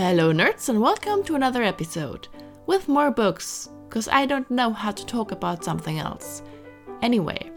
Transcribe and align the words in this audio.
Hello, 0.00 0.32
nerds, 0.32 0.68
and 0.68 0.80
welcome 0.80 1.24
to 1.24 1.34
another 1.34 1.64
episode 1.64 2.28
with 2.66 2.86
more 2.86 3.10
books, 3.10 3.68
because 3.88 4.06
I 4.06 4.26
don't 4.26 4.48
know 4.48 4.72
how 4.72 4.92
to 4.92 5.04
talk 5.04 5.32
about 5.32 5.64
something 5.64 5.98
else. 5.98 6.44
Anyway, 7.02 7.50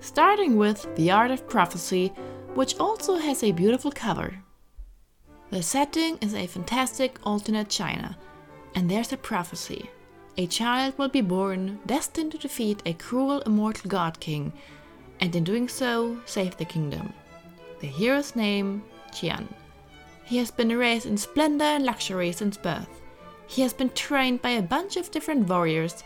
starting 0.00 0.56
with 0.56 0.86
The 0.96 1.10
Art 1.10 1.30
of 1.30 1.46
Prophecy, 1.46 2.08
which 2.54 2.80
also 2.80 3.16
has 3.16 3.42
a 3.42 3.52
beautiful 3.52 3.92
cover. 3.92 4.42
The 5.50 5.62
setting 5.62 6.16
is 6.22 6.34
a 6.34 6.46
fantastic 6.46 7.18
alternate 7.24 7.68
China, 7.68 8.16
and 8.74 8.90
there's 8.90 9.12
a 9.12 9.18
prophecy. 9.18 9.90
A 10.38 10.46
child 10.46 10.96
will 10.96 11.10
be 11.10 11.20
born 11.20 11.78
destined 11.84 12.32
to 12.32 12.38
defeat 12.38 12.80
a 12.86 12.94
cruel 12.94 13.42
immortal 13.42 13.90
god 13.90 14.18
king, 14.18 14.50
and 15.20 15.36
in 15.36 15.44
doing 15.44 15.68
so, 15.68 16.18
save 16.24 16.56
the 16.56 16.64
kingdom. 16.64 17.12
The 17.80 17.86
hero's 17.86 18.34
name, 18.34 18.82
Jian. 19.10 19.46
He 20.24 20.38
has 20.38 20.50
been 20.50 20.76
raised 20.76 21.06
in 21.06 21.16
splendor 21.16 21.64
and 21.64 21.84
luxury 21.84 22.32
since 22.32 22.56
birth. 22.56 23.02
He 23.46 23.62
has 23.62 23.72
been 23.72 23.90
trained 23.90 24.40
by 24.40 24.50
a 24.50 24.62
bunch 24.62 24.96
of 24.96 25.10
different 25.10 25.48
warriors 25.48 26.04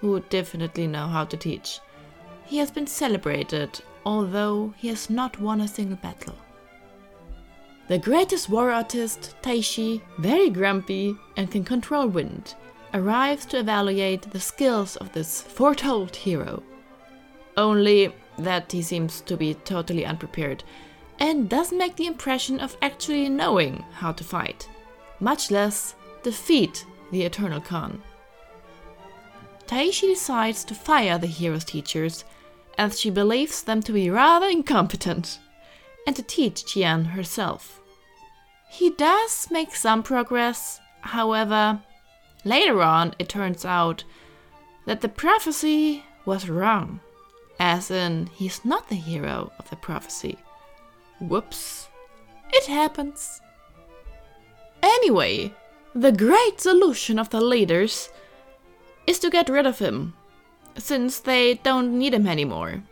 who 0.00 0.20
definitely 0.20 0.86
know 0.86 1.06
how 1.06 1.24
to 1.24 1.36
teach. 1.36 1.80
He 2.44 2.58
has 2.58 2.70
been 2.70 2.86
celebrated, 2.86 3.80
although 4.04 4.74
he 4.76 4.88
has 4.88 5.10
not 5.10 5.40
won 5.40 5.60
a 5.60 5.68
single 5.68 5.96
battle. 5.96 6.34
The 7.88 7.98
greatest 7.98 8.48
war 8.48 8.72
artist, 8.72 9.36
Taishi, 9.42 10.02
very 10.18 10.50
grumpy 10.50 11.16
and 11.36 11.50
can 11.50 11.62
control 11.64 12.08
wind, 12.08 12.54
arrives 12.92 13.46
to 13.46 13.58
evaluate 13.60 14.22
the 14.22 14.40
skills 14.40 14.96
of 14.96 15.12
this 15.12 15.42
foretold 15.42 16.16
hero. 16.16 16.62
Only 17.56 18.12
that 18.38 18.72
he 18.72 18.82
seems 18.82 19.20
to 19.22 19.36
be 19.36 19.54
totally 19.54 20.04
unprepared 20.04 20.64
and 21.18 21.48
doesn't 21.48 21.78
make 21.78 21.96
the 21.96 22.06
impression 22.06 22.60
of 22.60 22.76
actually 22.82 23.28
knowing 23.28 23.84
how 23.92 24.12
to 24.12 24.24
fight, 24.24 24.68
much 25.20 25.50
less 25.50 25.94
defeat 26.22 26.84
the 27.10 27.22
Eternal 27.22 27.60
Khan. 27.60 28.02
Taishi 29.66 30.08
decides 30.08 30.64
to 30.64 30.74
fire 30.74 31.18
the 31.18 31.26
hero's 31.26 31.64
teachers 31.64 32.24
as 32.78 33.00
she 33.00 33.10
believes 33.10 33.62
them 33.62 33.82
to 33.82 33.92
be 33.92 34.10
rather 34.10 34.46
incompetent 34.46 35.38
and 36.06 36.14
to 36.14 36.22
teach 36.22 36.64
Jian 36.64 37.06
herself. 37.06 37.80
He 38.68 38.90
does 38.90 39.48
make 39.50 39.74
some 39.74 40.02
progress, 40.02 40.80
however, 41.00 41.80
later 42.44 42.82
on 42.82 43.14
it 43.18 43.28
turns 43.28 43.64
out 43.64 44.04
that 44.86 45.00
the 45.00 45.08
prophecy 45.08 46.04
was 46.24 46.48
wrong, 46.48 47.00
as 47.58 47.90
in, 47.90 48.26
he's 48.26 48.64
not 48.64 48.88
the 48.88 48.94
hero 48.96 49.50
of 49.58 49.68
the 49.70 49.76
prophecy. 49.76 50.38
Whoops. 51.20 51.88
It 52.52 52.66
happens. 52.66 53.40
Anyway, 54.82 55.54
the 55.94 56.12
great 56.12 56.60
solution 56.60 57.18
of 57.18 57.30
the 57.30 57.40
leaders 57.40 58.10
is 59.06 59.18
to 59.20 59.30
get 59.30 59.48
rid 59.48 59.66
of 59.66 59.78
him, 59.78 60.14
since 60.76 61.20
they 61.20 61.54
don't 61.54 61.98
need 61.98 62.12
him 62.12 62.26
anymore. 62.26 62.82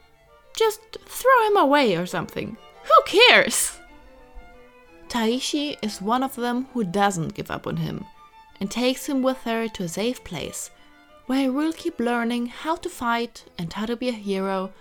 Just 0.57 0.81
throw 1.07 1.47
him 1.49 1.57
away 1.57 1.97
or 1.97 2.07
something. 2.07 2.57
Who 2.85 3.03
cares? 3.07 3.79
Taishi 5.09 5.77
is 5.83 6.01
one 6.01 6.23
of 6.23 6.35
them 6.35 6.67
who 6.73 6.83
doesn't 6.83 7.35
give 7.35 7.51
up 7.51 7.67
on 7.67 7.77
him 7.77 8.05
and 8.59 8.71
takes 8.71 9.07
him 9.07 9.23
with 9.23 9.39
her 9.43 9.69
to 9.69 9.85
a 9.85 9.89
safe 9.89 10.25
place 10.25 10.71
where 11.27 11.41
he 11.41 11.49
will 11.49 11.73
keep 11.73 12.01
learning 12.01 12.47
how 12.47 12.77
to 12.77 12.89
fight 12.89 13.45
and 13.59 13.73
how 13.73 13.87
to 13.87 13.97
be 13.97 14.09
a 14.09 14.13
hero 14.13 14.73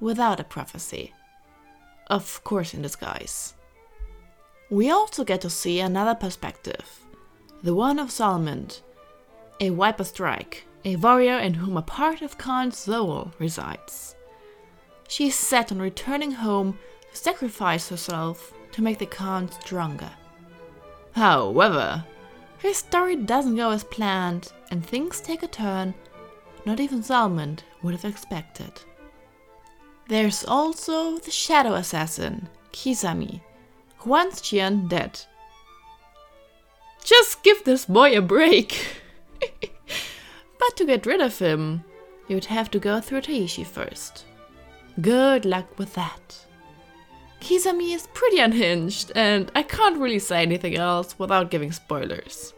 without 0.00 0.40
a 0.40 0.44
prophecy 0.44 1.12
of 2.08 2.42
course 2.44 2.74
in 2.74 2.82
disguise. 2.82 3.54
We 4.70 4.90
also 4.90 5.24
get 5.24 5.40
to 5.42 5.50
see 5.50 5.80
another 5.80 6.14
perspective, 6.14 7.00
the 7.62 7.74
one 7.74 7.98
of 7.98 8.10
Salminde, 8.10 8.80
a 9.60 9.70
Viperstrike, 9.70 10.62
a 10.84 10.96
warrior 10.96 11.38
in 11.38 11.54
whom 11.54 11.76
a 11.76 11.82
part 11.82 12.22
of 12.22 12.38
Khan's 12.38 12.78
soul 12.78 13.32
resides. 13.38 14.14
She 15.08 15.28
is 15.28 15.34
set 15.34 15.72
on 15.72 15.78
returning 15.78 16.32
home 16.32 16.78
to 17.10 17.16
sacrifice 17.16 17.88
herself 17.88 18.52
to 18.72 18.82
make 18.82 18.98
the 18.98 19.06
Khan 19.06 19.50
stronger. 19.50 20.10
However, 21.12 22.04
her 22.58 22.74
story 22.74 23.16
doesn't 23.16 23.56
go 23.56 23.70
as 23.70 23.84
planned 23.84 24.52
and 24.70 24.84
things 24.84 25.20
take 25.20 25.42
a 25.42 25.48
turn 25.48 25.94
not 26.68 26.80
even 26.80 27.02
Salminde 27.02 27.62
would 27.82 27.94
have 27.94 28.04
expected. 28.04 28.72
There's 30.08 30.42
also 30.44 31.18
the 31.18 31.30
shadow 31.30 31.74
assassin, 31.74 32.48
Qisami, 32.72 33.42
who 33.98 34.10
wants 34.10 34.40
Jian 34.40 34.88
dead. 34.88 35.20
Just 37.04 37.42
give 37.42 37.64
this 37.64 37.84
boy 37.84 38.16
a 38.16 38.22
break! 38.22 39.02
but 40.58 40.76
to 40.76 40.86
get 40.86 41.04
rid 41.04 41.20
of 41.20 41.38
him, 41.38 41.84
you'd 42.26 42.46
have 42.46 42.70
to 42.70 42.78
go 42.78 43.02
through 43.02 43.20
Taishi 43.20 43.66
first. 43.66 44.24
Good 44.98 45.44
luck 45.44 45.78
with 45.78 45.92
that. 45.94 46.46
Qisami 47.42 47.94
is 47.94 48.08
pretty 48.14 48.38
unhinged, 48.38 49.12
and 49.14 49.52
I 49.54 49.62
can't 49.62 49.98
really 49.98 50.18
say 50.18 50.40
anything 50.40 50.74
else 50.74 51.18
without 51.18 51.50
giving 51.50 51.70
spoilers. 51.70 52.54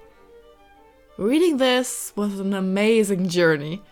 Reading 1.18 1.56
this 1.56 2.12
was 2.14 2.38
an 2.38 2.54
amazing 2.54 3.28
journey. 3.28 3.82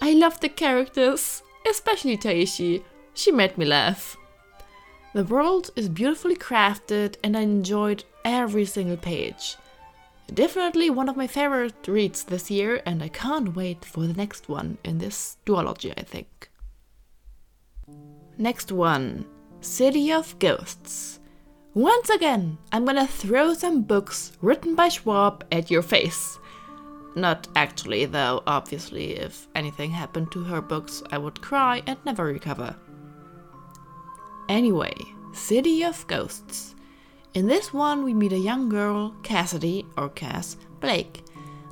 I 0.00 0.14
loved 0.14 0.40
the 0.40 0.48
characters, 0.48 1.42
especially 1.68 2.16
Taishi, 2.16 2.82
she 3.14 3.30
made 3.30 3.56
me 3.58 3.64
laugh. 3.64 4.16
The 5.14 5.24
world 5.24 5.70
is 5.76 5.88
beautifully 5.88 6.36
crafted 6.36 7.16
and 7.22 7.36
I 7.36 7.40
enjoyed 7.42 8.04
every 8.24 8.64
single 8.64 8.96
page. 8.96 9.56
Definitely 10.32 10.88
one 10.88 11.08
of 11.08 11.16
my 11.16 11.26
favorite 11.26 11.86
reads 11.86 12.24
this 12.24 12.50
year, 12.50 12.80
and 12.86 13.02
I 13.02 13.08
can't 13.08 13.54
wait 13.54 13.84
for 13.84 14.06
the 14.06 14.14
next 14.14 14.48
one 14.48 14.78
in 14.82 14.96
this 14.96 15.36
duology, 15.44 15.92
I 15.96 16.02
think. 16.02 16.48
Next 18.38 18.72
one 18.72 19.26
City 19.60 20.10
of 20.10 20.38
Ghosts. 20.38 21.20
Once 21.74 22.08
again, 22.08 22.56
I'm 22.70 22.86
gonna 22.86 23.06
throw 23.06 23.52
some 23.52 23.82
books 23.82 24.32
written 24.40 24.74
by 24.74 24.88
Schwab 24.88 25.44
at 25.52 25.70
your 25.70 25.82
face. 25.82 26.38
Not 27.14 27.48
actually, 27.54 28.06
though, 28.06 28.42
obviously, 28.46 29.16
if 29.16 29.48
anything 29.54 29.90
happened 29.90 30.32
to 30.32 30.44
her 30.44 30.62
books, 30.62 31.02
I 31.10 31.18
would 31.18 31.42
cry 31.42 31.82
and 31.86 31.98
never 32.06 32.24
recover. 32.24 32.74
Anyway, 34.52 34.94
City 35.32 35.82
of 35.82 36.06
Ghosts. 36.08 36.74
In 37.32 37.46
this 37.46 37.72
one, 37.72 38.04
we 38.04 38.12
meet 38.12 38.34
a 38.34 38.38
young 38.38 38.68
girl, 38.68 39.14
Cassidy, 39.22 39.86
or 39.96 40.10
Cass, 40.10 40.58
Blake. 40.78 41.24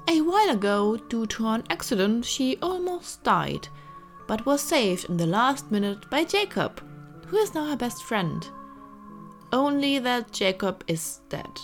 A 0.08 0.22
while 0.22 0.48
ago, 0.48 0.96
due 0.96 1.26
to 1.26 1.46
an 1.48 1.62
accident, 1.68 2.24
she 2.24 2.56
almost 2.62 3.22
died, 3.22 3.68
but 4.26 4.46
was 4.46 4.62
saved 4.62 5.10
in 5.10 5.18
the 5.18 5.26
last 5.26 5.70
minute 5.70 6.08
by 6.08 6.24
Jacob, 6.24 6.82
who 7.26 7.36
is 7.36 7.54
now 7.54 7.66
her 7.66 7.76
best 7.76 8.02
friend. 8.02 8.48
Only 9.52 9.98
that 9.98 10.32
Jacob 10.32 10.82
is 10.86 11.20
dead. 11.28 11.60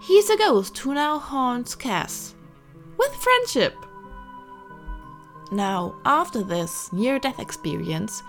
He's 0.00 0.28
a 0.28 0.36
ghost 0.36 0.76
who 0.78 0.92
now 0.92 1.20
haunts 1.20 1.76
Cass. 1.76 2.34
With 2.98 3.14
friendship! 3.14 3.76
Now, 5.52 5.94
after 6.04 6.42
this 6.42 6.92
near 6.92 7.20
death 7.20 7.38
experience, 7.38 8.24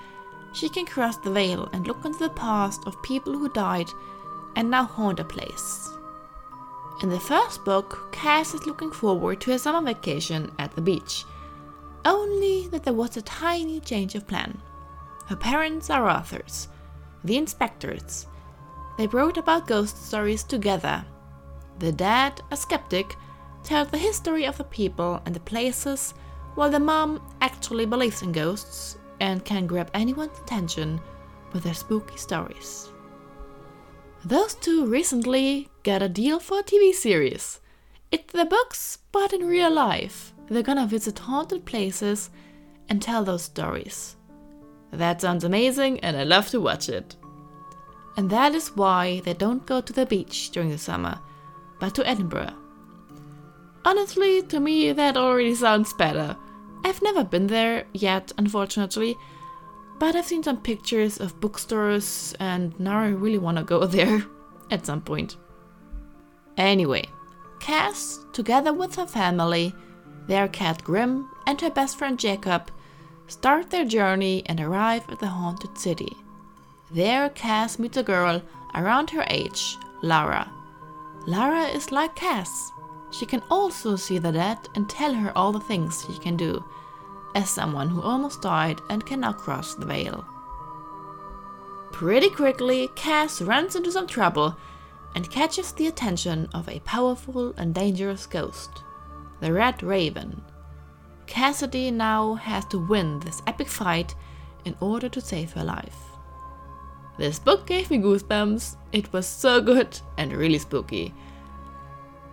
she 0.54 0.70
can 0.70 0.86
cross 0.86 1.18
the 1.18 1.32
veil 1.32 1.70
and 1.74 1.88
look 1.88 2.04
into 2.06 2.20
the 2.20 2.30
past 2.30 2.86
of 2.86 3.02
people 3.04 3.38
who 3.38 3.50
died 3.50 3.90
and 4.56 4.70
now 4.70 4.84
haunt 4.84 5.20
a 5.20 5.24
place. 5.24 5.90
In 7.02 7.10
the 7.10 7.20
first 7.20 7.64
book, 7.64 8.10
Cass 8.12 8.54
is 8.54 8.66
looking 8.68 8.92
forward 8.92 9.40
to 9.42 9.52
a 9.54 9.60
summer 9.60 9.82
vacation 9.82 10.52
at 10.60 10.76
the 10.76 10.82
beach. 10.82 11.24
Only 12.04 12.68
that 12.70 12.84
there 12.84 12.94
was 12.94 13.16
a 13.16 13.22
tiny 13.22 13.80
change 13.80 14.16
of 14.16 14.28
plan. 14.28 14.62
Her 15.28 15.36
parents 15.36 15.90
are 15.90 16.10
authors, 16.10 16.68
the 17.24 17.38
inspectors. 17.38 18.28
They 18.98 19.08
wrote 19.08 19.38
about 19.38 19.68
ghost 19.68 20.08
stories 20.08 20.44
together. 20.44 21.06
The 21.80 21.92
dad, 21.92 22.42
a 22.52 22.58
skeptic, 22.58 23.16
tells 23.64 23.90
the 23.90 23.98
history 23.98 24.46
of 24.46 24.58
the 24.58 24.66
people 24.66 25.22
and 25.26 25.34
the 25.34 25.40
places, 25.40 26.14
while 26.56 26.70
the 26.70 26.80
mom 26.80 27.22
actually 27.40 27.86
believes 27.86 28.22
in 28.22 28.34
ghosts 28.34 28.98
and 29.20 29.44
can 29.46 29.68
grab 29.68 29.90
anyone's 29.94 30.40
attention 30.40 31.00
with 31.54 31.64
their 31.64 31.74
spooky 31.74 32.18
stories. 32.18 32.90
Those 34.24 34.56
two 34.56 34.86
recently 34.86 35.70
got 35.84 36.02
a 36.02 36.10
deal 36.10 36.40
for 36.40 36.60
a 36.60 36.64
TV 36.64 36.94
series. 36.94 37.60
It's 38.12 38.34
the 38.34 38.46
books, 38.46 39.00
but 39.12 39.34
in 39.34 39.48
real 39.48 39.72
life. 39.72 40.34
They're 40.48 40.64
gonna 40.64 40.88
visit 40.88 41.20
haunted 41.20 41.66
places 41.66 42.30
and 42.90 43.02
tell 43.02 43.24
those 43.24 43.44
stories. 43.44 44.16
That 44.92 45.22
sounds 45.22 45.44
amazing, 45.44 46.00
and 46.00 46.18
I 46.18 46.24
love 46.24 46.50
to 46.50 46.60
watch 46.60 46.90
it. 46.90 47.16
And 48.18 48.30
that 48.32 48.56
is 48.56 48.76
why 48.76 49.22
they 49.24 49.34
don't 49.34 49.66
go 49.66 49.80
to 49.80 49.94
the 49.94 50.06
beach 50.06 50.50
during 50.50 50.70
the 50.70 50.78
summer, 50.78 51.20
but 51.80 51.96
to 51.96 52.08
Edinburgh. 52.08 52.54
Honestly, 53.86 54.42
to 54.42 54.60
me, 54.60 54.92
that 54.92 55.16
already 55.16 55.56
sounds 55.56 55.94
better 55.94 56.36
I've 56.84 57.02
never 57.02 57.24
been 57.24 57.48
there 57.48 57.86
yet, 57.94 58.32
unfortunately, 58.38 59.16
but 60.00 60.16
I've 60.16 60.26
seen 60.26 60.44
some 60.44 60.62
pictures 60.62 61.20
of 61.20 61.40
bookstores 61.40 62.34
and 62.40 62.78
now 62.80 63.00
I 63.00 63.10
really 63.10 63.38
want 63.38 63.58
to 63.58 63.64
go 63.64 63.86
there 63.86 64.24
at 64.72 64.86
some 64.86 65.02
point. 65.02 65.38
Anyway, 66.58 67.06
Cass, 67.60 68.20
together 68.34 68.74
with 68.74 68.96
her 68.96 69.08
family, 69.08 69.74
their 70.28 70.48
cat 70.48 70.84
Grim, 70.84 71.30
and 71.48 71.60
her 71.62 71.70
best 71.70 71.98
friend 71.98 72.18
Jacob, 72.20 72.72
start 73.28 73.70
their 73.70 73.86
journey 73.86 74.44
and 74.46 74.60
arrive 74.60 75.04
at 75.10 75.20
the 75.20 75.28
haunted 75.28 75.78
city. 75.78 76.12
There, 76.92 77.30
Cass 77.30 77.78
meets 77.80 77.98
a 77.98 78.04
girl 78.04 78.42
around 78.76 79.10
her 79.12 79.26
age, 79.30 79.78
Lara. 80.02 80.52
Lara 81.28 81.64
is 81.66 81.92
like 81.92 82.16
Cass. 82.16 82.72
She 83.12 83.26
can 83.26 83.42
also 83.50 83.96
see 83.96 84.18
the 84.18 84.32
dead 84.32 84.58
and 84.76 84.90
tell 84.90 85.14
her 85.14 85.32
all 85.36 85.52
the 85.52 85.60
things 85.60 86.06
she 86.08 86.20
can 86.20 86.38
do, 86.38 86.64
as 87.36 87.50
someone 87.50 87.90
who 87.90 88.02
almost 88.02 88.42
died 88.42 88.82
and 88.90 89.06
can 89.06 89.22
now 89.22 89.34
cross 89.34 89.76
the 89.76 89.86
veil. 89.86 90.26
Pretty 91.92 92.30
quickly, 92.30 92.90
Cass 92.96 93.42
runs 93.42 93.76
into 93.76 93.92
some 93.92 94.08
trouble 94.08 94.56
and 95.16 95.30
catches 95.30 95.72
the 95.72 95.88
attention 95.88 96.48
of 96.54 96.70
a 96.70 96.80
powerful 96.82 97.54
and 97.58 97.74
dangerous 97.74 98.26
ghost, 98.26 98.84
the 99.42 99.52
Red 99.52 99.82
Raven. 99.82 100.42
Cassidy 101.26 101.92
now 101.92 102.36
has 102.36 102.66
to 102.66 102.78
win 102.80 103.20
this 103.20 103.42
epic 103.48 103.68
fight 103.68 104.16
in 104.66 104.76
order 104.80 105.10
to 105.10 105.22
save 105.22 105.54
her 105.54 105.64
life. 105.64 105.98
This 107.18 107.38
book 107.38 107.68
gave 107.68 107.92
me 107.92 107.98
goosebumps. 107.98 108.78
It 108.92 109.12
was 109.12 109.28
so 109.28 109.60
good 109.60 110.00
and 110.18 110.32
really 110.32 110.58
spooky. 110.58 111.14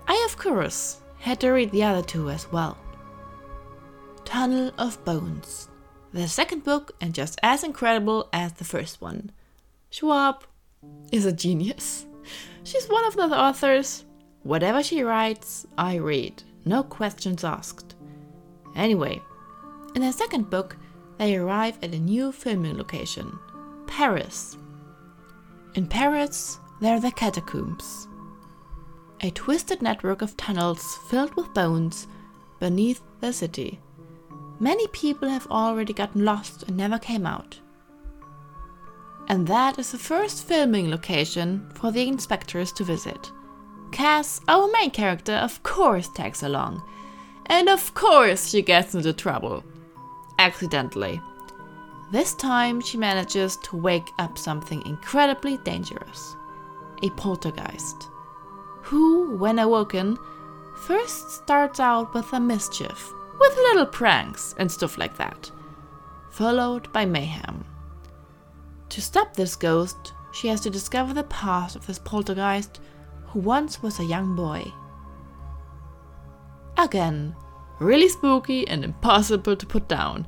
I, 0.07 0.27
of 0.29 0.37
course, 0.39 1.01
had 1.19 1.41
to 1.41 1.51
read 1.51 1.71
the 1.73 1.83
other 1.83 2.03
two 2.03 2.31
as 2.31 2.51
well. 2.53 2.79
Tunnel 4.25 4.73
of 4.79 5.05
Bones, 5.05 5.69
the 6.13 6.29
second 6.29 6.65
book 6.65 6.93
and 7.01 7.15
just 7.15 7.39
as 7.43 7.65
incredible 7.65 8.29
as 8.33 8.53
the 8.53 8.65
first 8.65 9.01
one. 9.01 9.31
Schwab 9.91 10.45
is 11.13 11.27
a 11.27 11.33
genius. 11.33 12.07
She's 12.65 12.87
one 12.87 13.05
of 13.05 13.17
the 13.17 13.23
authors. 13.23 14.05
Whatever 14.43 14.83
she 14.83 15.03
writes, 15.03 15.67
I 15.77 15.97
read, 15.97 16.43
no 16.65 16.83
questions 16.83 17.45
asked. 17.45 17.95
Anyway, 18.75 19.21
in 19.95 20.03
the 20.03 20.13
second 20.13 20.51
book, 20.51 20.77
they 21.19 21.37
arrive 21.37 21.79
at 21.83 21.95
a 21.95 21.99
new 21.99 22.31
filming 22.31 22.77
location 22.77 23.39
Paris, 23.87 24.57
in 25.77 25.87
Paris, 25.87 26.59
there 26.81 26.97
are 26.97 27.01
the 27.01 27.13
catacombs, 27.13 28.06
a 29.21 29.31
twisted 29.31 29.83
network 29.83 30.23
of 30.23 30.37
tunnels 30.37 30.99
filled 31.09 31.35
with 31.35 31.55
bones 31.55 32.07
beneath 32.61 33.01
the 33.21 33.33
city. 33.33 33.81
Many 34.59 34.87
people 34.89 35.29
have 35.29 35.47
already 35.49 35.93
gotten 35.93 36.25
lost 36.25 36.65
and 36.65 36.77
never 36.77 36.99
came 36.99 37.27
out. 37.27 37.61
And 39.29 39.47
that 39.47 39.79
is 39.79 39.93
the 39.93 39.99
first 39.99 40.47
filming 40.47 40.91
location 40.91 41.69
for 41.75 41.91
the 41.91 42.07
inspectors 42.07 42.73
to 42.73 42.85
visit. 42.85 43.33
Cass, 43.93 44.41
our 44.49 44.71
main 44.71 44.91
character, 44.91 45.35
of 45.35 45.63
course 45.63 46.09
tags 46.09 46.43
along. 46.43 46.83
And 47.47 47.69
of 47.69 47.95
course 47.95 48.49
she 48.51 48.63
gets 48.63 48.95
into 48.95 49.13
trouble. 49.13 49.65
Accidentally. 50.39 51.21
This 52.13 52.35
time 52.35 52.81
she 52.81 52.99
manages 52.99 53.57
to 53.65 53.77
wake 53.77 54.09
up 54.19 54.39
something 54.39 54.85
incredibly 54.87 55.57
dangerous 55.59 56.37
a 57.03 57.11
poltergeist, 57.11 58.09
who, 58.87 59.37
when 59.37 59.59
awoken, 59.59 60.17
first 60.77 61.31
starts 61.31 61.81
out 61.81 62.15
with 62.15 62.33
a 62.33 62.41
mischief, 62.41 63.13
with 63.39 63.57
little 63.57 63.87
pranks 63.87 64.55
and 64.59 64.71
stuff 64.71 64.99
like 64.99 65.17
that, 65.17 65.51
followed 66.31 66.93
by 66.93 67.05
mayhem. 67.05 67.65
To 68.91 69.01
stop 69.01 69.35
this 69.35 69.57
ghost, 69.57 70.13
she 70.33 70.49
has 70.49 70.61
to 70.63 70.71
discover 70.71 71.13
the 71.13 71.25
past 71.25 71.77
of 71.77 71.87
this 71.87 71.99
poltergeist 71.99 72.81
who 73.27 73.41
once 73.41 73.83
was 73.83 73.99
a 73.99 74.05
young 74.05 74.37
boy. 74.37 74.73
Again, 76.79 77.35
really 77.79 78.09
spooky 78.09 78.67
and 78.69 78.85
impossible 78.85 79.57
to 79.57 79.67
put 79.67 79.89
down 79.89 80.27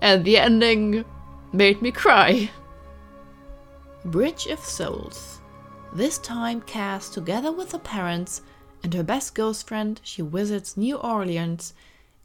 and 0.00 0.24
the 0.24 0.38
ending 0.38 1.04
made 1.52 1.80
me 1.82 1.90
cry. 1.90 2.50
Bridge 4.04 4.46
of 4.46 4.60
Souls. 4.60 5.40
This 5.96 6.18
time, 6.18 6.60
Cass, 6.60 7.08
together 7.08 7.50
with 7.50 7.72
her 7.72 7.78
parents 7.78 8.42
and 8.82 8.92
her 8.92 9.02
best 9.02 9.34
ghost 9.34 9.66
friend, 9.66 9.98
she 10.04 10.20
visits 10.20 10.76
New 10.76 10.96
Orleans, 10.96 11.72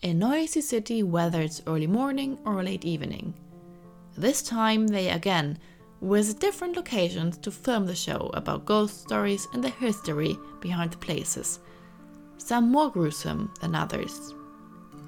a 0.04 0.14
noisy 0.14 0.60
city 0.60 1.04
whether 1.04 1.40
it's 1.42 1.62
early 1.66 1.88
morning 1.88 2.38
or 2.44 2.62
late 2.62 2.84
evening. 2.84 3.34
This 4.18 4.42
time, 4.42 4.88
they 4.88 5.10
again 5.10 5.58
visit 6.02 6.42
different 6.42 6.76
locations 6.76 7.38
to 7.38 7.50
film 7.50 7.86
the 7.86 7.96
show 7.96 8.30
about 8.34 8.66
ghost 8.66 9.04
stories 9.04 9.48
and 9.54 9.64
the 9.64 9.70
history 9.70 10.38
behind 10.60 10.92
the 10.92 10.98
places, 10.98 11.62
some 12.38 12.70
more 12.70 12.92
gruesome 12.92 13.54
than 13.62 13.74
others. 13.74 14.34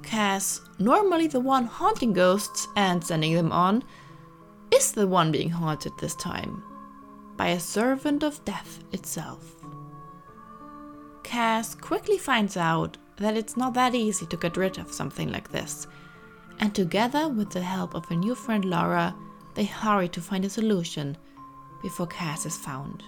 Cass, 0.03 0.61
normally 0.79 1.27
the 1.27 1.41
one 1.41 1.65
haunting 1.65 2.13
ghosts 2.13 2.69
and 2.77 3.03
sending 3.03 3.35
them 3.35 3.51
on, 3.51 3.83
is 4.71 4.93
the 4.93 5.05
one 5.05 5.33
being 5.33 5.49
haunted 5.49 5.91
this 5.99 6.15
time 6.15 6.63
by 7.37 7.49
a 7.49 7.59
servant 7.59 8.23
of 8.23 8.43
death 8.45 8.83
itself. 8.91 9.55
Cass 11.23 11.73
quickly 11.75 12.17
finds 12.17 12.57
out 12.57 12.97
that 13.17 13.37
it's 13.37 13.57
not 13.57 13.73
that 13.73 13.95
easy 13.95 14.25
to 14.25 14.37
get 14.37 14.57
rid 14.57 14.77
of 14.77 14.91
something 14.91 15.31
like 15.31 15.49
this, 15.51 15.87
and 16.59 16.73
together 16.73 17.27
with 17.27 17.49
the 17.49 17.61
help 17.61 17.95
of 17.95 18.05
her 18.05 18.15
new 18.15 18.35
friend 18.35 18.65
Laura, 18.65 19.15
they 19.55 19.65
hurry 19.65 20.09
to 20.09 20.21
find 20.21 20.45
a 20.45 20.49
solution 20.49 21.17
before 21.81 22.07
Cass 22.07 22.45
is 22.45 22.57
found. 22.57 23.03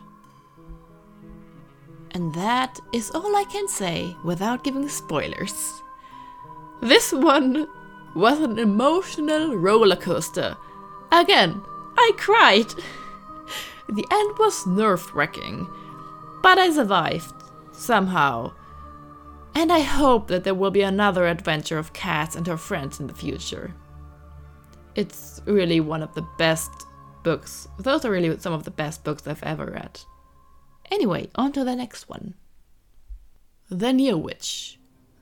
And 2.11 2.33
that 2.33 2.79
is 2.93 3.11
all 3.11 3.35
I 3.35 3.43
can 3.51 3.67
say 3.67 4.15
without 4.23 4.63
giving 4.63 4.87
spoilers. 4.87 5.81
This 6.81 7.11
one 7.11 7.67
was 8.15 8.39
an 8.39 8.57
emotional 8.57 9.55
roller 9.55 9.95
coaster. 9.95 10.55
Again, 11.11 11.61
I 11.97 12.11
cried. 12.17 12.67
The 13.87 14.05
end 14.11 14.37
was 14.37 14.65
nerve 14.65 15.13
wracking, 15.13 15.67
but 16.41 16.57
I 16.57 16.71
survived, 16.71 17.33
somehow. 17.71 18.53
And 19.53 19.71
I 19.71 19.79
hope 19.79 20.27
that 20.27 20.43
there 20.43 20.53
will 20.53 20.71
be 20.71 20.81
another 20.81 21.27
adventure 21.27 21.77
of 21.77 21.93
Cass 21.93 22.35
and 22.35 22.45
her 22.47 22.57
friends 22.57 22.99
in 22.99 23.07
the 23.07 23.13
future. 23.13 23.73
It's 24.95 25.41
really 25.45 25.79
one 25.79 26.03
of 26.03 26.13
the 26.13 26.27
best 26.37 26.71
books. 27.23 27.67
Those 27.79 28.05
are 28.05 28.11
really 28.11 28.37
some 28.39 28.53
of 28.53 28.63
the 28.63 28.71
best 28.71 29.03
books 29.03 29.27
I've 29.27 29.43
ever 29.43 29.65
read. 29.65 29.99
Anyway, 30.91 31.29
on 31.35 31.51
to 31.53 31.63
the 31.63 31.75
next 31.75 32.09
one. 32.09 32.35
The 33.69 33.93
Near 33.93 34.17
Witch 34.17 34.77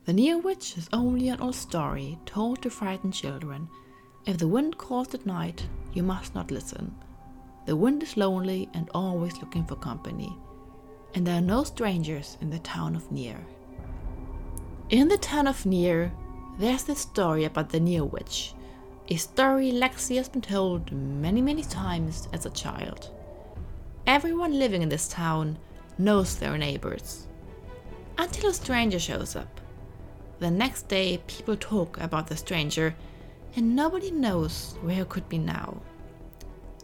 the 0.06 0.12
Near 0.12 0.36
Witch 0.36 0.76
is 0.76 0.90
only 0.92 1.28
an 1.30 1.40
old 1.40 1.54
story 1.54 2.18
told 2.26 2.60
to 2.60 2.68
frighten 2.68 3.10
children. 3.10 3.70
If 4.26 4.36
the 4.36 4.48
wind 4.48 4.76
calls 4.76 5.14
at 5.14 5.24
night, 5.24 5.66
you 5.94 6.02
must 6.02 6.34
not 6.34 6.50
listen. 6.50 6.94
The 7.66 7.76
wind 7.76 8.02
is 8.02 8.16
lonely 8.16 8.68
and 8.74 8.90
always 8.94 9.38
looking 9.38 9.64
for 9.64 9.76
company, 9.76 10.36
and 11.14 11.26
there 11.26 11.38
are 11.38 11.40
no 11.40 11.64
strangers 11.64 12.36
in 12.40 12.50
the 12.50 12.58
town 12.58 12.94
of 12.94 13.10
Near. 13.10 13.38
In 14.90 15.08
the 15.08 15.16
town 15.16 15.46
of 15.46 15.64
Near, 15.64 16.12
there's 16.58 16.84
this 16.84 17.00
story 17.00 17.44
about 17.44 17.70
the 17.70 17.80
Near 17.80 18.04
Witch, 18.04 18.54
a 19.08 19.16
story 19.16 19.70
Lexi 19.70 20.16
has 20.16 20.30
been 20.30 20.40
told 20.40 20.90
many, 20.90 21.42
many 21.42 21.62
times 21.62 22.26
as 22.32 22.46
a 22.46 22.50
child. 22.50 23.10
Everyone 24.06 24.58
living 24.58 24.80
in 24.80 24.88
this 24.88 25.08
town 25.08 25.58
knows 25.98 26.36
their 26.36 26.56
neighbors. 26.56 27.26
Until 28.16 28.50
a 28.50 28.54
stranger 28.54 28.98
shows 28.98 29.36
up. 29.36 29.60
The 30.38 30.50
next 30.50 30.88
day, 30.88 31.18
people 31.26 31.56
talk 31.56 31.98
about 31.98 32.28
the 32.28 32.36
stranger, 32.36 32.94
and 33.56 33.76
nobody 33.76 34.10
knows 34.10 34.76
where 34.80 34.96
he 34.96 35.04
could 35.04 35.28
be 35.28 35.38
now. 35.38 35.82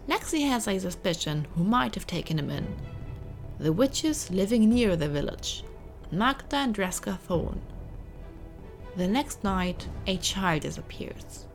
Lexi 0.09 0.49
has 0.49 0.67
a 0.67 0.79
suspicion 0.79 1.47
who 1.55 1.65
might 1.65 1.95
have 1.95 2.07
taken 2.07 2.39
him 2.39 2.51
in. 2.51 2.67
The 3.59 3.73
witches 3.73 4.31
living 4.31 4.69
near 4.69 4.97
the 4.97 5.09
village, 5.09 5.65
Magda 6.11 6.57
and 6.57 6.75
Dreska 6.75 7.19
Thorne. 7.19 7.61
The 8.97 9.07
next 9.07 9.45
night, 9.45 9.89
a 10.07 10.17
child 10.17 10.63
disappears. 10.63 11.47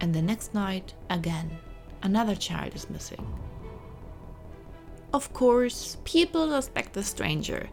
And 0.00 0.14
the 0.14 0.22
next 0.22 0.54
night, 0.54 0.94
again, 1.10 1.58
another 2.02 2.34
child 2.34 2.74
is 2.74 2.90
missing. 2.90 3.26
Of 5.12 5.32
course, 5.32 5.96
people 6.04 6.48
suspect 6.50 6.92
the 6.92 7.02
stranger 7.02 7.68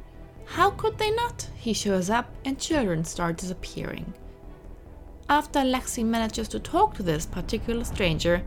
how 0.50 0.72
could 0.72 0.98
they 0.98 1.12
not? 1.12 1.48
He 1.56 1.74
shows 1.74 2.10
up 2.10 2.28
and 2.44 2.60
children 2.60 3.06
start 3.06 3.38
disappearing. 3.38 4.14
After 5.30 5.60
Lexi 5.60 6.04
manages 6.04 6.48
to 6.50 6.60
talk 6.60 6.96
to 6.96 7.04
this 7.04 7.28
particular 7.28 7.84
stranger, 7.84 8.42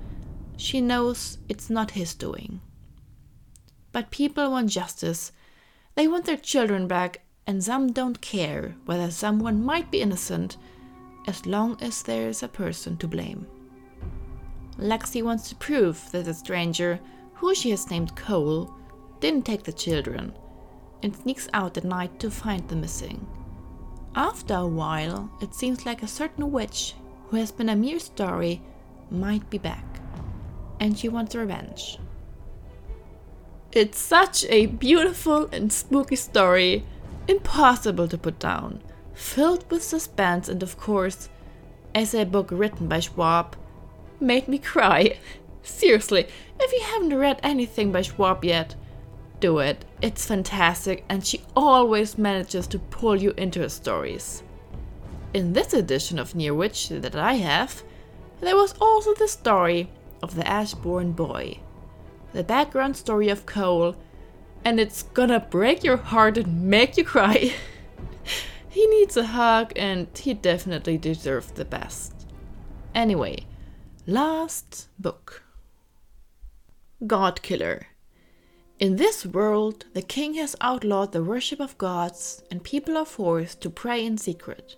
she 0.57 0.81
knows 0.81 1.39
it's 1.49 1.71
not 1.71 1.93
his 1.93 2.15
doing. 2.15 2.61
But 3.93 4.11
people 4.11 4.51
want 4.51 4.71
justice. 4.71 5.33
They 5.95 6.09
want 6.09 6.25
their 6.25 6.37
children 6.37 6.87
back, 6.87 7.23
and 7.47 7.63
some 7.63 7.93
don't 7.93 8.21
care 8.21 8.77
whether 8.87 9.11
someone 9.11 9.65
might 9.65 9.91
be 9.91 10.01
innocent 10.01 10.57
as 11.27 11.47
long 11.47 11.77
as 11.81 12.03
there 12.03 12.29
is 12.29 12.43
a 12.43 12.49
person 12.49 12.97
to 12.99 13.09
blame. 13.09 13.47
Lexi 14.79 15.23
wants 15.23 15.49
to 15.49 15.55
prove 15.57 16.11
that 16.13 16.25
the 16.25 16.35
stranger, 16.35 16.99
who 17.35 17.55
she 17.55 17.71
has 17.71 17.91
named 17.91 18.17
Cole, 18.17 18.75
didn't 19.21 19.45
take 19.45 19.63
the 19.63 19.73
children 19.73 20.33
and 21.03 21.15
sneaks 21.15 21.49
out 21.53 21.77
at 21.77 21.85
night 21.85 22.19
to 22.21 22.31
find 22.31 22.67
the 22.69 22.77
missing. 22.77 23.27
After 24.15 24.55
a 24.55 24.67
while, 24.67 25.31
it 25.41 25.55
seems 25.55 25.87
like 25.87 26.03
a 26.03 26.09
certain 26.09 26.53
witch 26.53 26.95
who 27.29 27.37
has 27.37 27.51
been 27.51 27.69
a 27.71 27.77
mere 27.77 27.99
story 27.99 28.63
might 29.11 29.49
be 29.51 29.59
back, 29.59 29.85
and 30.83 30.99
she 30.99 31.09
wants 31.09 31.37
revenge. 31.37 31.97
It's 33.71 34.01
such 34.01 34.45
a 34.47 34.67
beautiful 34.67 35.49
and 35.53 35.73
spooky 35.73 36.17
story, 36.17 36.85
impossible 37.29 38.09
to 38.09 38.19
put 38.19 38.41
down, 38.41 38.83
filled 39.15 39.65
with 39.71 39.85
suspense, 39.85 40.49
and 40.49 40.61
of 40.61 40.77
course, 40.77 41.29
as 41.95 42.15
a 42.15 42.25
book 42.25 42.49
written 42.51 42.89
by 42.89 42.99
Schwab, 42.99 43.55
made 44.19 44.49
me 44.49 44.59
cry. 44.59 45.19
Seriously, 45.63 46.27
if 46.59 46.73
you 46.73 46.81
haven't 46.81 47.17
read 47.17 47.39
anything 47.45 47.93
by 47.93 48.03
Schwab 48.03 48.45
yet, 48.45 48.75
do 49.39 49.61
it. 49.61 49.85
It's 50.01 50.27
fantastic, 50.27 51.05
and 51.09 51.25
she 51.25 51.43
always 51.55 52.19
manages 52.19 52.67
to 52.67 52.81
pull 52.81 53.23
you 53.23 53.35
into 53.37 53.61
her 53.61 53.69
stories. 53.69 54.43
In 55.33 55.53
this 55.53 55.73
edition 55.73 56.19
of 56.19 56.35
Near 56.35 56.55
Witch 56.55 56.89
that 56.89 57.15
I 57.15 57.35
have, 57.35 57.85
there 58.41 58.57
was 58.57 58.75
also 58.81 59.15
the 59.15 59.29
story 59.29 59.89
of 60.23 60.35
the 60.35 60.47
Ash-Born 60.47 61.13
boy, 61.13 61.59
the 62.33 62.45
background 62.45 62.97
story 62.97 63.29
of 63.29 63.47
Cole, 63.47 63.97
and 64.65 64.79
it's 64.79 65.03
gonna 65.03 65.41
break 65.41 65.83
your 65.83 65.97
heart 65.97 66.39
and 66.39 66.65
make 66.71 66.97
you 66.97 67.05
cry. 67.05 67.53
he 68.69 68.87
needs 68.87 69.17
a 69.17 69.27
hug, 69.27 69.73
and 69.77 70.07
he 70.17 70.35
definitely 70.35 70.99
deserves 70.99 71.53
the 71.53 71.65
best. 71.65 72.27
Anyway, 72.95 73.45
last 74.07 74.89
book 74.99 75.43
God 77.07 77.43
Killer 77.43 77.89
in 78.83 78.97
this 78.97 79.25
world, 79.25 79.85
the 79.95 80.03
king 80.03 80.35
has 80.35 80.57
outlawed 80.61 81.13
the 81.13 81.23
worship 81.23 81.61
of 81.61 81.79
gods, 81.79 82.43
and 82.51 82.65
people 82.65 82.97
are 82.97 83.05
forced 83.05 83.61
to 83.61 83.71
pray 83.71 84.05
in 84.05 84.19
secret. 84.19 84.75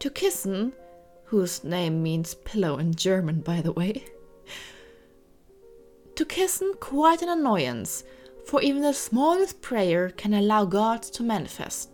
To 0.00 0.10
Kissen, 0.10 0.74
whose 1.24 1.64
name 1.64 2.02
means 2.02 2.34
pillow 2.34 2.76
in 2.76 2.94
German, 2.94 3.40
by 3.40 3.62
the 3.62 3.72
way, 3.72 4.04
to 6.20 6.26
Kissen, 6.26 6.74
quite 6.80 7.22
an 7.22 7.30
annoyance, 7.30 8.04
for 8.44 8.60
even 8.60 8.82
the 8.82 8.92
smallest 8.92 9.62
prayer 9.62 10.10
can 10.10 10.34
allow 10.34 10.66
gods 10.66 11.08
to 11.08 11.22
manifest. 11.22 11.88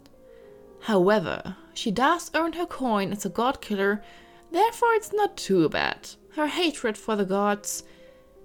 However, 0.81 1.57
she 1.75 1.93
does 1.93 2.33
earn 2.35 2.55
her 2.55 2.67
coin 2.67 3.13
as 3.13 3.25
a 3.25 3.29
god 3.29 3.61
killer, 3.61 4.03
therefore 4.51 4.95
it's 4.95 5.13
not 5.13 5.37
too 5.37 5.69
bad. 5.69 6.09
Her 6.31 6.49
hatred 6.49 6.99
for 6.99 7.15
the 7.15 7.25
gods 7.25 7.85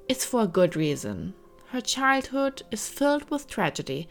is 0.07 0.23
for 0.23 0.43
a 0.43 0.47
good 0.47 0.75
reason. 0.75 1.33
Her 1.69 1.81
childhood 1.81 2.61
is 2.69 2.87
filled 2.87 3.31
with 3.31 3.47
tragedy. 3.47 4.07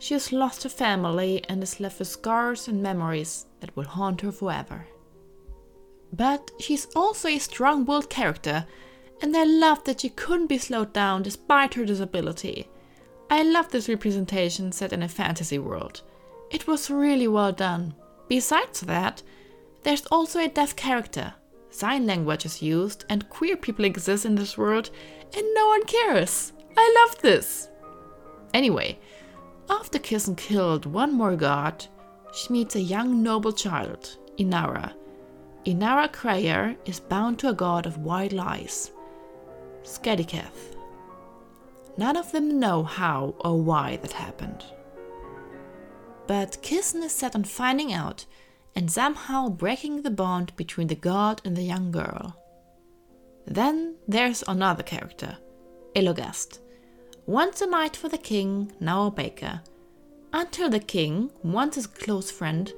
She 0.00 0.14
has 0.14 0.32
lost 0.32 0.64
her 0.64 0.68
family 0.68 1.44
and 1.48 1.62
is 1.62 1.78
left 1.78 2.00
with 2.00 2.08
scars 2.08 2.66
and 2.66 2.82
memories 2.82 3.46
that 3.60 3.76
will 3.76 3.84
haunt 3.84 4.22
her 4.22 4.32
forever. 4.32 4.88
But 6.12 6.50
she's 6.58 6.88
also 6.96 7.28
a 7.28 7.38
strong 7.38 7.84
willed 7.84 8.10
character, 8.10 8.66
and 9.22 9.36
I 9.36 9.44
loved 9.44 9.86
that 9.86 10.00
she 10.00 10.08
couldn't 10.08 10.48
be 10.48 10.58
slowed 10.58 10.92
down 10.92 11.22
despite 11.22 11.74
her 11.74 11.84
disability. 11.84 12.68
I 13.30 13.44
love 13.44 13.70
this 13.70 13.88
representation 13.88 14.72
set 14.72 14.92
in 14.92 15.02
a 15.02 15.08
fantasy 15.08 15.58
world. 15.58 16.02
It 16.50 16.66
was 16.66 16.90
really 16.90 17.28
well 17.28 17.52
done. 17.52 17.94
Besides 18.28 18.80
that, 18.82 19.22
there's 19.84 20.06
also 20.06 20.40
a 20.40 20.48
deaf 20.48 20.74
character. 20.76 21.34
Sign 21.70 22.04
language 22.04 22.44
is 22.44 22.60
used, 22.60 23.04
and 23.08 23.30
queer 23.30 23.56
people 23.56 23.84
exist 23.84 24.26
in 24.26 24.34
this 24.34 24.58
world, 24.58 24.90
and 25.34 25.46
no 25.54 25.68
one 25.68 25.84
cares. 25.84 26.52
I 26.76 27.06
love 27.06 27.22
this! 27.22 27.68
Anyway, 28.52 28.98
after 29.70 29.98
Kissen 29.98 30.36
killed 30.36 30.84
one 30.84 31.14
more 31.14 31.36
god, 31.36 31.86
she 32.34 32.52
meets 32.52 32.76
a 32.76 32.80
young 32.80 33.22
noble 33.22 33.52
child, 33.52 34.18
Inara. 34.38 34.92
Inara 35.64 36.12
Craier 36.12 36.76
is 36.84 37.00
bound 37.00 37.38
to 37.38 37.48
a 37.48 37.54
god 37.54 37.86
of 37.86 37.98
white 37.98 38.32
lies, 38.32 38.90
Skediceth. 39.84 40.76
None 41.96 42.16
of 42.16 42.32
them 42.32 42.58
know 42.58 42.82
how 42.82 43.34
or 43.40 43.60
why 43.60 43.96
that 43.98 44.12
happened. 44.12 44.64
But 46.26 46.62
Kissen 46.62 47.02
is 47.02 47.12
set 47.12 47.34
on 47.34 47.44
finding 47.44 47.92
out 47.92 48.24
and 48.74 48.90
somehow 48.90 49.48
breaking 49.48 50.02
the 50.02 50.10
bond 50.10 50.56
between 50.56 50.86
the 50.86 50.94
god 50.94 51.42
and 51.44 51.56
the 51.56 51.62
young 51.62 51.90
girl. 51.90 52.36
Then 53.46 53.96
there's 54.08 54.44
another 54.46 54.82
character, 54.82 55.36
Elogast, 55.94 56.60
once 57.26 57.60
a 57.60 57.66
knight 57.66 57.96
for 57.96 58.08
the 58.08 58.18
king, 58.18 58.72
now 58.80 59.06
a 59.06 59.10
baker, 59.10 59.60
until 60.32 60.70
the 60.70 60.80
king, 60.80 61.30
once 61.42 61.74
his 61.74 61.86
close 61.86 62.30
friend, 62.30 62.72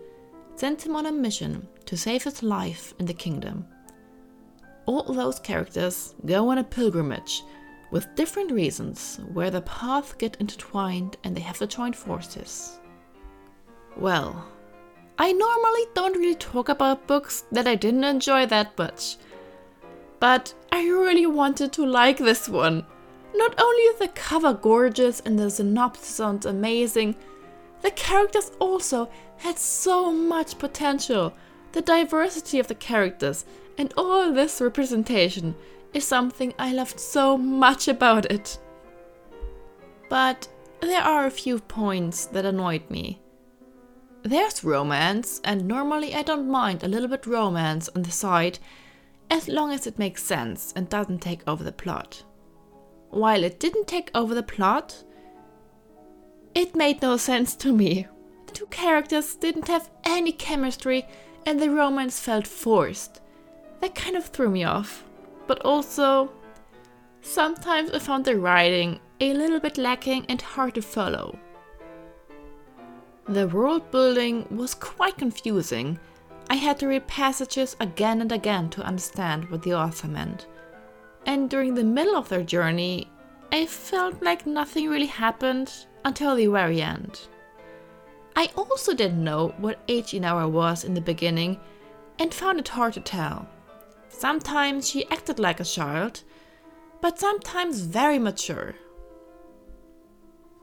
sent 0.56 0.84
him 0.84 0.96
on 0.96 1.06
a 1.06 1.12
mission 1.12 1.68
to 1.86 1.96
save 1.96 2.24
his 2.24 2.42
life 2.42 2.94
in 2.98 3.06
the 3.06 3.14
kingdom. 3.14 3.66
All 4.86 5.02
those 5.02 5.38
characters 5.38 6.14
go 6.26 6.50
on 6.50 6.58
a 6.58 6.64
pilgrimage 6.64 7.42
with 7.90 8.14
different 8.16 8.50
reasons 8.50 9.20
where 9.32 9.50
the 9.50 9.62
paths 9.62 10.12
get 10.14 10.36
intertwined 10.40 11.16
and 11.24 11.36
they 11.36 11.40
have 11.40 11.58
to 11.58 11.66
join 11.66 11.92
forces. 11.92 12.78
Well, 13.96 14.46
I 15.16 15.32
normally 15.32 15.84
don't 15.94 16.18
really 16.18 16.34
talk 16.34 16.68
about 16.68 17.06
books 17.06 17.44
that 17.52 17.68
I 17.68 17.76
didn't 17.76 18.04
enjoy 18.04 18.46
that 18.46 18.76
much, 18.76 19.16
but 20.18 20.52
I 20.72 20.82
really 20.88 21.26
wanted 21.26 21.72
to 21.74 21.86
like 21.86 22.18
this 22.18 22.48
one. 22.48 22.84
Not 23.34 23.54
only 23.60 23.82
is 23.82 23.98
the 24.00 24.08
cover 24.08 24.52
gorgeous 24.52 25.20
and 25.20 25.38
the 25.38 25.50
synopsis 25.50 26.08
sounds 26.08 26.46
amazing, 26.46 27.14
the 27.82 27.90
characters 27.92 28.50
also 28.58 29.08
had 29.36 29.58
so 29.58 30.12
much 30.12 30.58
potential. 30.58 31.32
The 31.72 31.82
diversity 31.82 32.58
of 32.58 32.66
the 32.66 32.74
characters 32.74 33.44
and 33.78 33.92
all 33.96 34.32
this 34.32 34.60
representation 34.60 35.54
is 35.92 36.04
something 36.04 36.54
I 36.58 36.72
loved 36.72 36.98
so 36.98 37.36
much 37.36 37.88
about 37.88 38.30
it. 38.30 38.58
But 40.08 40.48
there 40.80 41.02
are 41.02 41.26
a 41.26 41.30
few 41.30 41.60
points 41.60 42.26
that 42.26 42.44
annoyed 42.44 42.88
me. 42.90 43.20
There's 44.22 44.64
romance, 44.64 45.40
and 45.44 45.66
normally 45.68 46.14
I 46.14 46.22
don't 46.22 46.48
mind 46.48 46.82
a 46.82 46.88
little 46.88 47.08
bit 47.08 47.26
romance 47.26 47.88
on 47.94 48.02
the 48.02 48.10
side 48.10 48.58
as 49.30 49.48
long 49.48 49.72
as 49.72 49.86
it 49.86 49.98
makes 49.98 50.22
sense 50.22 50.72
and 50.76 50.88
doesn't 50.88 51.20
take 51.20 51.42
over 51.46 51.64
the 51.64 51.72
plot 51.72 52.22
while 53.14 53.44
it 53.44 53.60
didn't 53.60 53.86
take 53.86 54.10
over 54.14 54.34
the 54.34 54.42
plot, 54.42 55.04
it 56.54 56.74
made 56.74 57.00
no 57.00 57.16
sense 57.16 57.54
to 57.56 57.72
me. 57.72 58.08
The 58.46 58.52
two 58.52 58.66
characters 58.66 59.36
didn't 59.36 59.68
have 59.68 59.88
any 60.04 60.32
chemistry 60.32 61.06
and 61.46 61.60
the 61.60 61.70
romance 61.70 62.18
felt 62.18 62.46
forced. 62.46 63.20
That 63.80 63.94
kind 63.94 64.16
of 64.16 64.26
threw 64.26 64.50
me 64.50 64.64
off. 64.64 65.04
But 65.46 65.60
also, 65.64 66.32
sometimes 67.20 67.90
I 67.90 67.98
found 67.98 68.24
the 68.24 68.38
writing 68.38 69.00
a 69.20 69.34
little 69.34 69.60
bit 69.60 69.78
lacking 69.78 70.26
and 70.28 70.40
hard 70.40 70.74
to 70.74 70.82
follow. 70.82 71.38
The 73.28 73.48
world 73.48 73.90
building 73.90 74.46
was 74.50 74.74
quite 74.74 75.18
confusing. 75.18 75.98
I 76.50 76.56
had 76.56 76.78
to 76.80 76.88
read 76.88 77.06
passages 77.06 77.76
again 77.80 78.20
and 78.20 78.32
again 78.32 78.70
to 78.70 78.82
understand 78.82 79.50
what 79.50 79.62
the 79.62 79.74
author 79.74 80.08
meant 80.08 80.46
and 81.26 81.48
during 81.48 81.74
the 81.74 81.84
middle 81.84 82.16
of 82.16 82.28
their 82.28 82.42
journey, 82.42 83.08
I 83.52 83.66
felt 83.66 84.22
like 84.22 84.46
nothing 84.46 84.88
really 84.88 85.06
happened 85.06 85.72
until 86.04 86.36
the 86.36 86.46
very 86.46 86.82
end. 86.82 87.20
I 88.36 88.50
also 88.56 88.94
didn't 88.94 89.22
know 89.22 89.54
what 89.58 89.78
age 89.88 90.12
Inara 90.12 90.50
was 90.50 90.84
in 90.84 90.94
the 90.94 91.00
beginning 91.00 91.60
and 92.18 92.34
found 92.34 92.58
it 92.58 92.68
hard 92.68 92.94
to 92.94 93.00
tell. 93.00 93.48
Sometimes 94.16 94.88
she 94.88 95.08
acted 95.10 95.40
like 95.40 95.58
a 95.58 95.64
child, 95.64 96.22
but 97.00 97.18
sometimes 97.18 97.80
very 97.80 98.18
mature. 98.18 98.76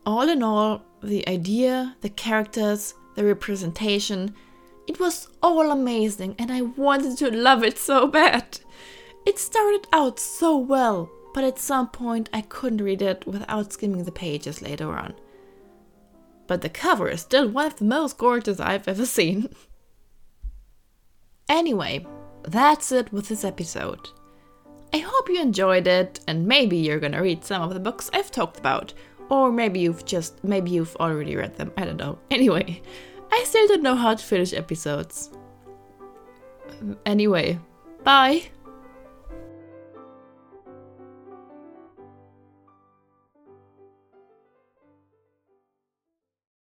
All 0.05 0.29
in 0.29 0.41
all, 0.41 0.83
the 1.03 1.27
idea, 1.27 1.97
the 1.99 2.09
characters, 2.09 2.93
the 3.15 3.25
representation, 3.25 4.33
it 4.87 4.99
was 4.99 5.27
all 5.43 5.69
amazing 5.69 6.35
and 6.39 6.49
I 6.51 6.61
wanted 6.61 7.17
to 7.17 7.29
love 7.29 7.63
it 7.63 7.77
so 7.77 8.07
bad. 8.07 8.59
It 9.25 9.37
started 9.37 9.85
out 9.91 10.17
so 10.17 10.57
well, 10.57 11.11
but 11.33 11.43
at 11.43 11.59
some 11.59 11.89
point 11.89 12.29
I 12.33 12.41
couldn't 12.41 12.81
read 12.81 13.01
it 13.01 13.27
without 13.27 13.73
skimming 13.73 14.05
the 14.05 14.13
pages 14.13 14.61
later 14.61 14.97
on. 14.97 15.13
But 16.47 16.61
the 16.61 16.69
cover 16.69 17.09
is 17.09 17.21
still 17.21 17.49
one 17.49 17.67
of 17.67 17.75
the 17.75 17.85
most 17.85 18.17
gorgeous 18.17 18.61
I've 18.61 18.87
ever 18.87 19.05
seen. 19.05 19.53
anyway, 21.49 22.05
that's 22.43 22.91
it 22.91 23.11
with 23.11 23.27
this 23.27 23.43
episode. 23.43 24.09
I 24.93 24.97
hope 24.97 25.29
you 25.29 25.41
enjoyed 25.41 25.87
it 25.87 26.19
and 26.27 26.45
maybe 26.47 26.77
you're 26.77 26.99
gonna 26.99 27.21
read 27.21 27.45
some 27.45 27.61
of 27.61 27.73
the 27.73 27.79
books 27.79 28.09
I've 28.13 28.31
talked 28.31 28.59
about. 28.59 28.93
Or 29.29 29.51
maybe 29.51 29.79
you've 29.79 30.03
just, 30.03 30.43
maybe 30.43 30.71
you've 30.71 30.95
already 30.97 31.35
read 31.37 31.55
them, 31.55 31.71
I 31.77 31.85
don't 31.85 31.97
know. 31.97 32.17
Anyway, 32.31 32.81
I 33.31 33.43
still 33.45 33.67
don't 33.67 33.83
know 33.83 33.95
how 33.95 34.13
to 34.13 34.23
finish 34.23 34.53
episodes. 34.53 35.31
Anyway, 37.05 37.59
bye! 38.03 38.43